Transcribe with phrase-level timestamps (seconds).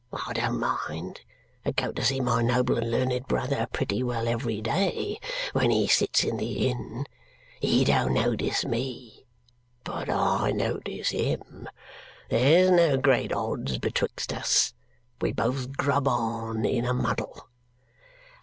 [0.11, 1.21] I don't mind.
[1.63, 5.19] I go to see my noble and learned brother pretty well every day,
[5.53, 7.05] when he sits in the Inn.
[7.59, 9.27] He don't notice me,
[9.83, 11.69] but I notice him.
[12.31, 14.73] There's no great odds betwixt us.
[15.21, 17.49] We both grub on in a muddle.